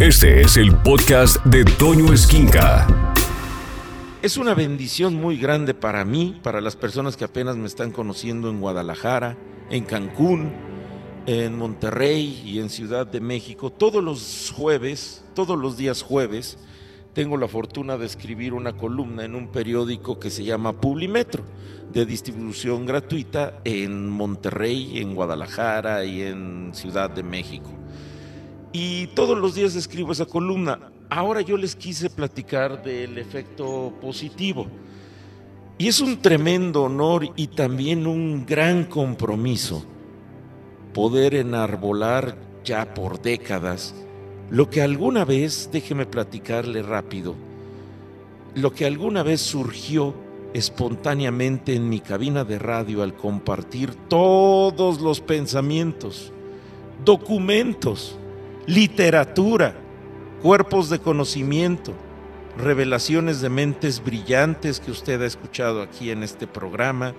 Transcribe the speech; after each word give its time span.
Este 0.00 0.40
es 0.40 0.56
el 0.56 0.74
podcast 0.74 1.36
de 1.44 1.64
Toño 1.64 2.12
Esquinca. 2.12 3.14
Es 4.22 4.36
una 4.36 4.52
bendición 4.52 5.14
muy 5.14 5.36
grande 5.36 5.72
para 5.72 6.04
mí, 6.04 6.40
para 6.42 6.60
las 6.60 6.74
personas 6.74 7.16
que 7.16 7.24
apenas 7.24 7.56
me 7.56 7.68
están 7.68 7.92
conociendo 7.92 8.50
en 8.50 8.60
Guadalajara, 8.60 9.36
en 9.70 9.84
Cancún, 9.84 10.52
en 11.26 11.56
Monterrey 11.56 12.42
y 12.44 12.58
en 12.58 12.70
Ciudad 12.70 13.06
de 13.06 13.20
México. 13.20 13.70
Todos 13.70 14.02
los 14.02 14.52
jueves, 14.56 15.24
todos 15.32 15.56
los 15.56 15.76
días 15.76 16.02
jueves, 16.02 16.58
tengo 17.12 17.36
la 17.36 17.46
fortuna 17.46 17.96
de 17.96 18.06
escribir 18.06 18.52
una 18.52 18.76
columna 18.76 19.24
en 19.24 19.36
un 19.36 19.46
periódico 19.46 20.18
que 20.18 20.30
se 20.30 20.42
llama 20.42 20.72
Publimetro, 20.72 21.44
de 21.92 22.04
distribución 22.04 22.84
gratuita 22.84 23.60
en 23.62 24.08
Monterrey, 24.08 24.98
en 24.98 25.14
Guadalajara 25.14 26.04
y 26.04 26.22
en 26.22 26.72
Ciudad 26.74 27.10
de 27.10 27.22
México 27.22 27.70
y 28.74 29.06
todos 29.06 29.38
los 29.38 29.54
días 29.54 29.76
escribo 29.76 30.10
esa 30.10 30.26
columna. 30.26 30.90
Ahora 31.08 31.40
yo 31.42 31.56
les 31.56 31.76
quise 31.76 32.10
platicar 32.10 32.82
del 32.82 33.16
efecto 33.18 33.92
positivo. 34.02 34.66
Y 35.78 35.86
es 35.86 36.00
un 36.00 36.20
tremendo 36.20 36.82
honor 36.82 37.30
y 37.36 37.46
también 37.46 38.04
un 38.04 38.44
gran 38.44 38.84
compromiso 38.84 39.84
poder 40.92 41.36
enarbolar 41.36 42.36
ya 42.64 42.94
por 42.94 43.22
décadas 43.22 43.94
lo 44.50 44.68
que 44.68 44.82
alguna 44.82 45.24
vez, 45.24 45.70
déjeme 45.72 46.04
platicarle 46.04 46.82
rápido, 46.82 47.36
lo 48.56 48.72
que 48.72 48.86
alguna 48.86 49.22
vez 49.22 49.40
surgió 49.40 50.14
espontáneamente 50.52 51.74
en 51.74 51.88
mi 51.88 52.00
cabina 52.00 52.44
de 52.44 52.58
radio 52.58 53.04
al 53.04 53.14
compartir 53.14 53.94
todos 54.08 55.00
los 55.00 55.20
pensamientos, 55.20 56.32
documentos, 57.04 58.18
literatura, 58.66 59.74
cuerpos 60.42 60.88
de 60.88 60.98
conocimiento, 60.98 61.94
revelaciones 62.56 63.40
de 63.40 63.48
mentes 63.48 64.02
brillantes 64.02 64.80
que 64.80 64.90
usted 64.90 65.20
ha 65.22 65.26
escuchado 65.26 65.82
aquí 65.82 66.10
en 66.10 66.22
este 66.22 66.46
programa, 66.46 67.14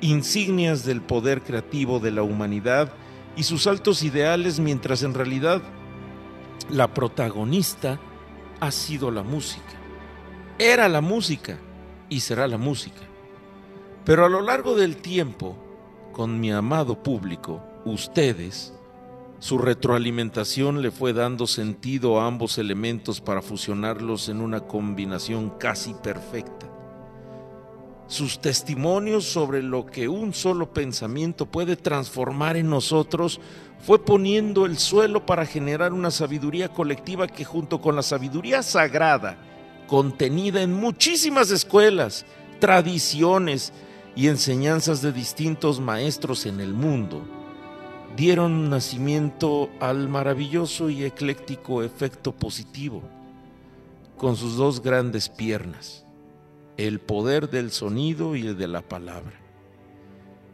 insignias 0.00 0.84
del 0.84 1.02
poder 1.02 1.42
creativo 1.42 1.98
de 1.98 2.12
la 2.12 2.22
humanidad 2.22 2.92
y 3.36 3.42
sus 3.42 3.66
altos 3.66 4.02
ideales, 4.02 4.60
mientras 4.60 5.02
en 5.02 5.14
realidad 5.14 5.62
la 6.70 6.92
protagonista 6.92 8.00
ha 8.60 8.70
sido 8.70 9.10
la 9.10 9.22
música. 9.22 9.62
Era 10.58 10.88
la 10.88 11.00
música 11.00 11.58
y 12.08 12.20
será 12.20 12.48
la 12.48 12.58
música. 12.58 13.00
Pero 14.04 14.24
a 14.24 14.28
lo 14.28 14.40
largo 14.40 14.74
del 14.74 14.96
tiempo, 14.96 15.56
con 16.12 16.40
mi 16.40 16.50
amado 16.50 17.02
público, 17.02 17.62
ustedes, 17.84 18.72
su 19.40 19.58
retroalimentación 19.58 20.82
le 20.82 20.90
fue 20.90 21.12
dando 21.12 21.46
sentido 21.46 22.20
a 22.20 22.26
ambos 22.26 22.58
elementos 22.58 23.20
para 23.20 23.40
fusionarlos 23.40 24.28
en 24.28 24.40
una 24.40 24.60
combinación 24.60 25.50
casi 25.50 25.94
perfecta. 25.94 26.66
Sus 28.08 28.40
testimonios 28.40 29.24
sobre 29.24 29.62
lo 29.62 29.86
que 29.86 30.08
un 30.08 30.32
solo 30.34 30.72
pensamiento 30.72 31.46
puede 31.46 31.76
transformar 31.76 32.56
en 32.56 32.68
nosotros 32.68 33.38
fue 33.78 34.04
poniendo 34.04 34.66
el 34.66 34.78
suelo 34.78 35.24
para 35.24 35.46
generar 35.46 35.92
una 35.92 36.10
sabiduría 36.10 36.70
colectiva 36.70 37.28
que 37.28 37.44
junto 37.44 37.80
con 37.80 37.94
la 37.94 38.02
sabiduría 38.02 38.62
sagrada, 38.62 39.36
contenida 39.86 40.62
en 40.62 40.72
muchísimas 40.72 41.50
escuelas, 41.50 42.26
tradiciones 42.58 43.72
y 44.16 44.26
enseñanzas 44.26 45.00
de 45.00 45.12
distintos 45.12 45.78
maestros 45.78 46.46
en 46.46 46.60
el 46.60 46.72
mundo, 46.72 47.37
dieron 48.18 48.68
nacimiento 48.68 49.70
al 49.78 50.08
maravilloso 50.08 50.90
y 50.90 51.04
ecléctico 51.04 51.84
efecto 51.84 52.32
positivo, 52.32 53.00
con 54.16 54.34
sus 54.34 54.56
dos 54.56 54.82
grandes 54.82 55.28
piernas, 55.28 56.04
el 56.76 56.98
poder 56.98 57.48
del 57.48 57.70
sonido 57.70 58.34
y 58.34 58.48
el 58.48 58.58
de 58.58 58.66
la 58.66 58.82
palabra. 58.82 59.40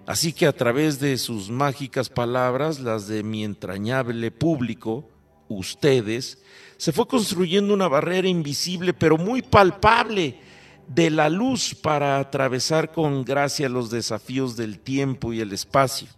Así 0.05 0.35
que 0.35 0.47
a 0.47 0.53
través 0.53 1.01
de 1.01 1.17
sus 1.17 1.49
mágicas 1.49 2.11
palabras, 2.11 2.81
las 2.81 3.09
de 3.09 3.23
mi 3.23 3.45
entrañable 3.45 4.31
público, 4.31 5.09
ustedes, 5.49 6.43
se 6.77 6.93
fue 6.93 7.09
construyendo 7.09 7.73
una 7.73 7.89
barrera 7.89 8.29
invisible 8.29 8.93
pero 8.93 9.17
muy 9.17 9.41
palpable 9.41 10.39
de 10.87 11.09
la 11.09 11.31
luz 11.31 11.75
para 11.75 12.19
atravesar 12.19 12.93
con 12.93 13.25
gracia 13.25 13.71
los 13.71 13.89
desafíos 13.89 14.55
del 14.55 14.81
tiempo 14.81 15.33
y 15.33 15.41
el 15.41 15.55
espacio 15.55 16.09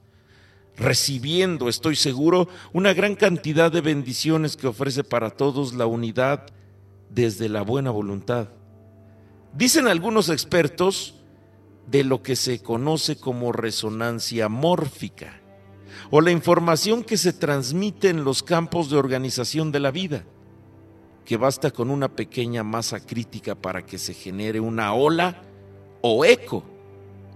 recibiendo, 0.76 1.68
estoy 1.68 1.96
seguro, 1.96 2.48
una 2.72 2.92
gran 2.92 3.14
cantidad 3.14 3.72
de 3.72 3.80
bendiciones 3.80 4.56
que 4.56 4.66
ofrece 4.66 5.04
para 5.04 5.30
todos 5.30 5.74
la 5.74 5.86
unidad 5.86 6.46
desde 7.10 7.48
la 7.48 7.62
buena 7.62 7.90
voluntad. 7.90 8.48
Dicen 9.54 9.88
algunos 9.88 10.28
expertos 10.28 11.14
de 11.86 12.04
lo 12.04 12.22
que 12.22 12.36
se 12.36 12.62
conoce 12.62 13.16
como 13.16 13.52
resonancia 13.52 14.48
mórfica 14.48 15.40
o 16.10 16.20
la 16.20 16.30
información 16.30 17.02
que 17.02 17.16
se 17.16 17.32
transmite 17.32 18.10
en 18.10 18.24
los 18.24 18.42
campos 18.42 18.90
de 18.90 18.98
organización 18.98 19.72
de 19.72 19.80
la 19.80 19.90
vida, 19.90 20.24
que 21.24 21.36
basta 21.36 21.70
con 21.70 21.90
una 21.90 22.08
pequeña 22.08 22.62
masa 22.62 23.00
crítica 23.00 23.54
para 23.54 23.84
que 23.84 23.98
se 23.98 24.12
genere 24.12 24.60
una 24.60 24.92
ola 24.92 25.42
o 26.02 26.24
eco 26.24 26.62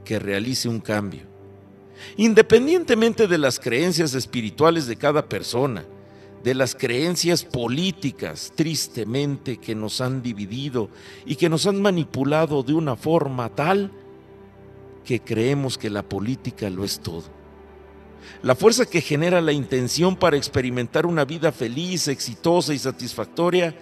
que 0.04 0.18
realice 0.18 0.68
un 0.68 0.80
cambio. 0.80 1.29
Independientemente 2.16 3.26
de 3.26 3.38
las 3.38 3.58
creencias 3.58 4.14
espirituales 4.14 4.86
de 4.86 4.96
cada 4.96 5.28
persona, 5.28 5.84
de 6.42 6.54
las 6.54 6.74
creencias 6.74 7.44
políticas, 7.44 8.52
tristemente, 8.54 9.58
que 9.58 9.74
nos 9.74 10.00
han 10.00 10.22
dividido 10.22 10.88
y 11.26 11.36
que 11.36 11.48
nos 11.48 11.66
han 11.66 11.80
manipulado 11.82 12.62
de 12.62 12.72
una 12.72 12.96
forma 12.96 13.48
tal 13.50 13.90
que 15.04 15.20
creemos 15.20 15.76
que 15.76 15.90
la 15.90 16.02
política 16.02 16.70
lo 16.70 16.84
es 16.84 17.00
todo. 17.00 17.24
La 18.42 18.54
fuerza 18.54 18.86
que 18.86 19.00
genera 19.00 19.40
la 19.40 19.52
intención 19.52 20.16
para 20.16 20.36
experimentar 20.36 21.06
una 21.06 21.24
vida 21.24 21.52
feliz, 21.52 22.08
exitosa 22.08 22.72
y 22.72 22.78
satisfactoria 22.78 23.74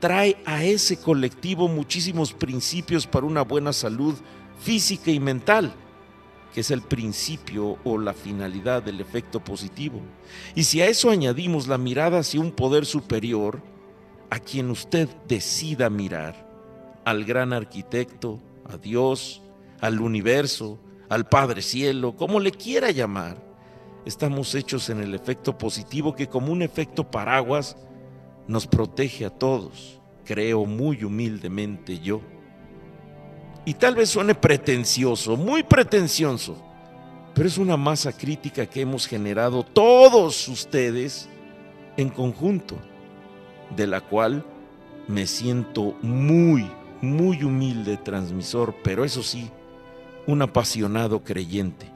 trae 0.00 0.36
a 0.44 0.64
ese 0.64 0.98
colectivo 0.98 1.68
muchísimos 1.68 2.32
principios 2.32 3.06
para 3.06 3.26
una 3.26 3.42
buena 3.42 3.72
salud 3.72 4.14
física 4.60 5.10
y 5.10 5.18
mental 5.18 5.74
que 6.56 6.62
es 6.62 6.70
el 6.70 6.80
principio 6.80 7.76
o 7.84 7.98
la 7.98 8.14
finalidad 8.14 8.82
del 8.82 9.02
efecto 9.02 9.44
positivo. 9.44 10.00
Y 10.54 10.64
si 10.64 10.80
a 10.80 10.86
eso 10.86 11.10
añadimos 11.10 11.68
la 11.68 11.76
mirada 11.76 12.20
hacia 12.20 12.40
un 12.40 12.50
poder 12.50 12.86
superior, 12.86 13.60
a 14.30 14.38
quien 14.38 14.70
usted 14.70 15.06
decida 15.28 15.90
mirar, 15.90 16.48
al 17.04 17.26
gran 17.26 17.52
arquitecto, 17.52 18.40
a 18.64 18.78
Dios, 18.78 19.42
al 19.82 20.00
universo, 20.00 20.78
al 21.10 21.28
Padre 21.28 21.60
Cielo, 21.60 22.16
como 22.16 22.40
le 22.40 22.52
quiera 22.52 22.90
llamar, 22.90 23.36
estamos 24.06 24.54
hechos 24.54 24.88
en 24.88 25.00
el 25.00 25.14
efecto 25.14 25.58
positivo 25.58 26.14
que 26.14 26.26
como 26.26 26.52
un 26.52 26.62
efecto 26.62 27.10
paraguas 27.10 27.76
nos 28.48 28.66
protege 28.66 29.26
a 29.26 29.30
todos, 29.30 30.00
creo 30.24 30.64
muy 30.64 31.04
humildemente 31.04 31.98
yo 31.98 32.22
y 33.66 33.74
tal 33.74 33.96
vez 33.96 34.10
suene 34.10 34.36
pretencioso, 34.36 35.36
muy 35.36 35.64
pretencioso, 35.64 36.56
pero 37.34 37.48
es 37.48 37.58
una 37.58 37.76
masa 37.76 38.12
crítica 38.12 38.64
que 38.64 38.80
hemos 38.80 39.08
generado 39.08 39.64
todos 39.64 40.46
ustedes 40.48 41.28
en 41.96 42.08
conjunto, 42.08 42.78
de 43.76 43.88
la 43.88 44.00
cual 44.00 44.46
me 45.08 45.26
siento 45.26 45.96
muy, 46.00 46.70
muy 47.02 47.42
humilde 47.42 47.96
transmisor, 47.96 48.76
pero 48.84 49.04
eso 49.04 49.24
sí, 49.24 49.50
un 50.28 50.42
apasionado 50.42 51.24
creyente. 51.24 51.90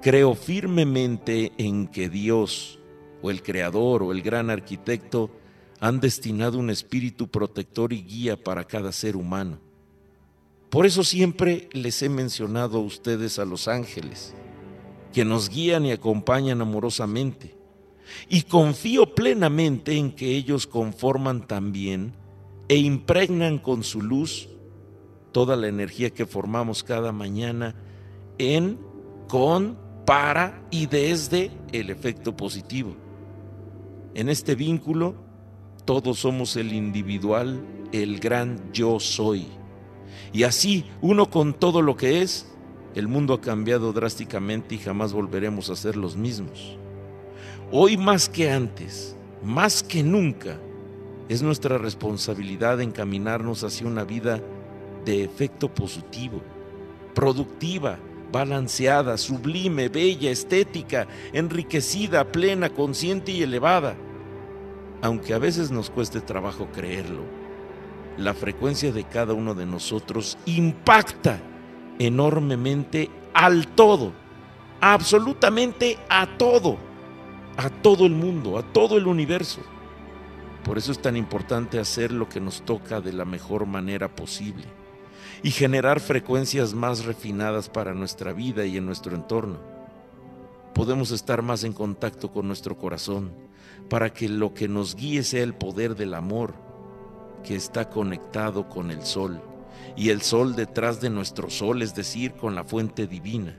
Creo 0.00 0.34
firmemente 0.34 1.52
en 1.58 1.86
que 1.86 2.08
Dios, 2.08 2.78
o 3.20 3.30
el 3.30 3.42
Creador, 3.42 4.02
o 4.02 4.10
el 4.10 4.22
gran 4.22 4.48
arquitecto, 4.48 5.30
han 5.80 6.00
destinado 6.00 6.58
un 6.58 6.70
espíritu 6.70 7.28
protector 7.28 7.92
y 7.92 8.02
guía 8.02 8.42
para 8.42 8.64
cada 8.64 8.90
ser 8.90 9.16
humano 9.16 9.58
por 10.72 10.86
eso 10.86 11.04
siempre 11.04 11.68
les 11.72 12.00
he 12.00 12.08
mencionado 12.08 12.78
a 12.78 12.80
ustedes 12.80 13.38
a 13.38 13.44
los 13.44 13.68
ángeles, 13.68 14.32
que 15.12 15.22
nos 15.22 15.50
guían 15.50 15.84
y 15.84 15.92
acompañan 15.92 16.62
amorosamente. 16.62 17.54
Y 18.30 18.44
confío 18.44 19.14
plenamente 19.14 19.98
en 19.98 20.12
que 20.12 20.34
ellos 20.34 20.66
conforman 20.66 21.46
también 21.46 22.14
e 22.68 22.76
impregnan 22.76 23.58
con 23.58 23.84
su 23.84 24.00
luz 24.00 24.48
toda 25.30 25.56
la 25.56 25.68
energía 25.68 26.08
que 26.08 26.24
formamos 26.24 26.82
cada 26.82 27.12
mañana 27.12 27.74
en, 28.38 28.78
con, 29.28 29.76
para 30.06 30.66
y 30.70 30.86
desde 30.86 31.50
el 31.72 31.90
efecto 31.90 32.34
positivo. 32.34 32.96
En 34.14 34.30
este 34.30 34.54
vínculo, 34.54 35.16
todos 35.84 36.20
somos 36.20 36.56
el 36.56 36.72
individual, 36.72 37.62
el 37.92 38.20
gran 38.20 38.72
yo 38.72 38.98
soy 38.98 39.46
y 40.32 40.44
así, 40.44 40.84
uno 41.00 41.30
con 41.30 41.54
todo 41.54 41.82
lo 41.82 41.96
que 41.96 42.22
es, 42.22 42.46
el 42.94 43.08
mundo 43.08 43.34
ha 43.34 43.40
cambiado 43.40 43.92
drásticamente 43.92 44.74
y 44.74 44.78
jamás 44.78 45.12
volveremos 45.12 45.70
a 45.70 45.76
ser 45.76 45.96
los 45.96 46.16
mismos. 46.16 46.76
Hoy 47.70 47.96
más 47.96 48.28
que 48.28 48.50
antes, 48.50 49.16
más 49.42 49.82
que 49.82 50.02
nunca, 50.02 50.58
Es 51.28 51.42
nuestra 51.42 51.78
responsabilidad 51.78 52.80
encaminarnos 52.80 53.64
hacia 53.64 53.86
una 53.86 54.04
vida 54.04 54.42
de 55.04 55.24
efecto 55.24 55.72
positivo, 55.72 56.42
productiva, 57.14 57.98
balanceada, 58.30 59.16
sublime, 59.16 59.88
bella, 59.88 60.30
estética, 60.30 61.06
enriquecida, 61.32 62.30
plena, 62.30 62.70
consciente 62.70 63.32
y 63.32 63.42
elevada. 63.42 63.96
Aunque 65.00 65.32
a 65.32 65.38
veces 65.38 65.70
nos 65.70 65.90
cueste 65.90 66.20
trabajo 66.20 66.68
creerlo, 66.72 67.22
la 68.16 68.34
frecuencia 68.34 68.92
de 68.92 69.04
cada 69.04 69.34
uno 69.34 69.54
de 69.54 69.66
nosotros 69.66 70.38
impacta 70.46 71.40
enormemente 71.98 73.10
al 73.34 73.68
todo, 73.68 74.12
absolutamente 74.80 75.98
a 76.08 76.26
todo, 76.36 76.76
a 77.56 77.70
todo 77.70 78.06
el 78.06 78.12
mundo, 78.12 78.58
a 78.58 78.62
todo 78.62 78.98
el 78.98 79.06
universo. 79.06 79.60
Por 80.64 80.78
eso 80.78 80.92
es 80.92 81.00
tan 81.00 81.16
importante 81.16 81.78
hacer 81.78 82.12
lo 82.12 82.28
que 82.28 82.40
nos 82.40 82.62
toca 82.62 83.00
de 83.00 83.12
la 83.12 83.24
mejor 83.24 83.66
manera 83.66 84.14
posible 84.14 84.64
y 85.42 85.50
generar 85.50 85.98
frecuencias 85.98 86.72
más 86.72 87.04
refinadas 87.04 87.68
para 87.68 87.94
nuestra 87.94 88.32
vida 88.32 88.64
y 88.64 88.76
en 88.76 88.86
nuestro 88.86 89.14
entorno. 89.16 89.58
Podemos 90.74 91.10
estar 91.10 91.42
más 91.42 91.64
en 91.64 91.72
contacto 91.72 92.30
con 92.30 92.46
nuestro 92.46 92.78
corazón 92.78 93.32
para 93.88 94.12
que 94.12 94.28
lo 94.28 94.54
que 94.54 94.68
nos 94.68 94.94
guíe 94.94 95.22
sea 95.24 95.42
el 95.42 95.54
poder 95.54 95.96
del 95.96 96.14
amor 96.14 96.54
que 97.42 97.56
está 97.56 97.88
conectado 97.88 98.68
con 98.68 98.90
el 98.90 99.02
sol 99.04 99.40
y 99.96 100.10
el 100.10 100.22
sol 100.22 100.54
detrás 100.56 101.00
de 101.00 101.10
nuestro 101.10 101.50
sol, 101.50 101.82
es 101.82 101.94
decir, 101.94 102.32
con 102.32 102.54
la 102.54 102.64
fuente 102.64 103.06
divina. 103.06 103.56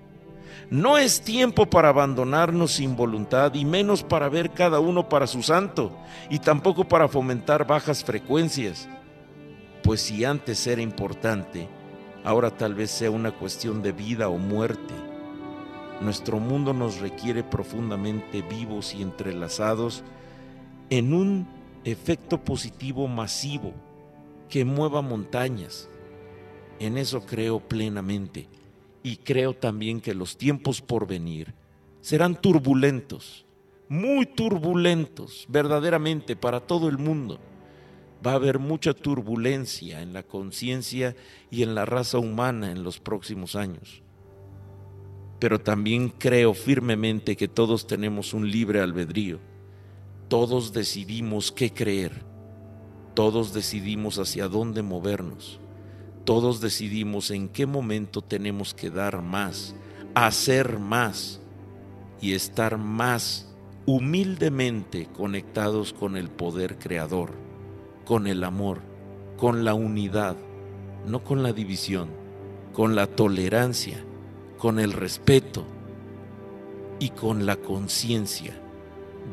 No 0.70 0.98
es 0.98 1.22
tiempo 1.22 1.66
para 1.70 1.90
abandonarnos 1.90 2.72
sin 2.74 2.96
voluntad 2.96 3.54
y 3.54 3.66
menos 3.66 4.04
para 4.04 4.30
ver 4.30 4.52
cada 4.52 4.80
uno 4.80 5.10
para 5.10 5.28
su 5.28 5.44
santo 5.44 5.92
y 6.30 6.40
tampoco 6.40 6.88
para 6.88 7.08
fomentar 7.08 7.66
bajas 7.68 8.04
frecuencias 8.04 8.88
pues 9.84 10.02
si 10.02 10.24
antes 10.24 10.66
era 10.66 10.82
importante, 10.82 11.68
ahora 12.24 12.50
tal 12.50 12.74
vez 12.74 12.90
sea 12.90 13.12
una 13.12 13.32
cuestión 13.32 13.84
de 13.84 13.92
vida 13.92 14.30
o 14.30 14.38
muerte. 14.38 14.94
Nuestro 16.00 16.40
mundo 16.40 16.74
nos 16.74 17.00
requiere 17.00 17.44
profundamente 17.44 18.42
vivos 18.42 18.96
y 18.96 19.02
entrelazados 19.02 20.04
en 20.90 21.14
un 21.14 21.48
efecto 21.84 22.44
positivo 22.44 23.08
masivo 23.08 23.74
que 24.50 24.66
mueva 24.66 25.02
montañas. 25.02 25.90
En 26.80 26.98
eso 26.98 27.26
creo 27.26 27.60
plenamente 27.60 28.48
y 29.04 29.18
creo 29.18 29.54
también 29.54 30.02
que 30.02 30.14
los 30.14 30.38
tiempos 30.38 30.82
por 30.82 31.08
venir 31.08 31.54
serán 32.02 32.40
turbulentos, 32.40 33.46
muy 33.90 34.26
turbulentos, 34.26 35.46
verdaderamente 35.50 36.36
para 36.36 36.60
todo 36.60 36.90
el 36.90 36.98
mundo 36.98 37.40
va 38.26 38.32
a 38.32 38.36
haber 38.36 38.60
mucha 38.60 38.94
turbulencia 38.94 40.02
en 40.02 40.14
la 40.14 40.24
conciencia 40.24 41.16
y 41.52 41.64
en 41.64 41.76
la 41.76 41.86
raza 41.86 42.20
humana 42.20 42.72
en 42.72 42.84
los 42.84 43.00
próximos 43.00 43.56
años. 43.56 44.02
Pero 45.40 45.60
también 45.60 46.10
creo 46.10 46.54
firmemente 46.54 47.36
que 47.36 47.48
todos 47.48 47.86
tenemos 47.86 48.34
un 48.34 48.50
libre 48.50 48.80
albedrío. 48.80 49.40
Todos 50.28 50.74
decidimos 50.74 51.52
qué 51.52 51.74
creer. 51.74 52.26
Todos 53.14 53.54
decidimos 53.54 54.18
hacia 54.18 54.48
dónde 54.48 54.82
movernos. 54.82 55.60
Todos 56.26 56.62
decidimos 56.62 57.32
en 57.32 57.50
qué 57.50 57.66
momento 57.66 58.22
tenemos 58.22 58.74
que 58.74 58.90
dar 58.90 59.22
más, 59.22 59.76
hacer 60.16 60.80
más 60.80 61.42
y 62.22 62.34
estar 62.34 62.78
más 62.78 63.54
humildemente 63.86 65.08
conectados 65.14 65.92
con 65.92 66.16
el 66.16 66.30
poder 66.30 66.80
creador 66.80 67.44
con 68.06 68.28
el 68.28 68.44
amor, 68.44 68.82
con 69.38 69.64
la 69.64 69.74
unidad, 69.74 70.36
no 71.08 71.24
con 71.24 71.44
la 71.44 71.54
división, 71.54 72.10
con 72.74 72.96
la 72.96 73.08
tolerancia, 73.08 74.04
con 74.58 74.80
el 74.80 74.94
respeto 74.94 75.66
y 77.00 77.10
con 77.10 77.46
la 77.46 77.58
conciencia 77.58 78.60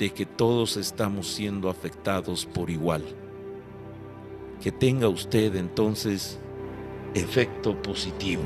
de 0.00 0.08
que 0.08 0.25
todos 0.25 0.79
estamos 0.79 1.29
siendo 1.29 1.69
afectados 1.69 2.47
por 2.47 2.70
igual. 2.70 3.05
Que 4.62 4.73
tenga 4.73 5.08
usted 5.08 5.55
entonces 5.56 6.38
efecto 7.14 7.81
positivo. 7.82 8.43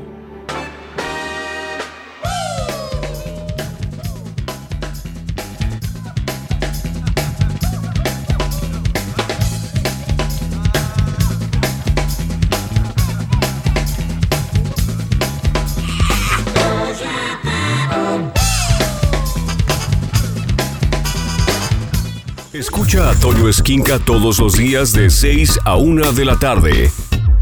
Escucha 22.54 23.10
a 23.10 23.14
Toño 23.16 23.48
Esquinca 23.48 23.98
todos 23.98 24.38
los 24.38 24.52
días 24.52 24.92
de 24.92 25.10
6 25.10 25.58
a 25.64 25.74
1 25.74 26.12
de 26.12 26.24
la 26.24 26.38
tarde 26.38 26.88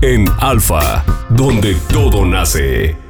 en 0.01 0.25
Alfa, 0.41 1.05
donde 1.29 1.75
todo 1.91 2.25
nace. 2.25 3.02